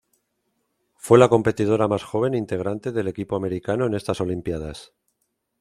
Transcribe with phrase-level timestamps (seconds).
[0.95, 4.93] Fue la competidora más joven integrante del equipo americano en estas Olimpíadas.